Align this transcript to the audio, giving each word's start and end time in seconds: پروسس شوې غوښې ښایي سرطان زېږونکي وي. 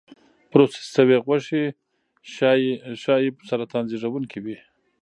پروسس 0.51 0.85
شوې 0.95 1.17
غوښې 1.25 1.63
ښایي 3.01 3.23
سرطان 3.49 3.83
زېږونکي 3.91 4.39
وي. 4.45 4.57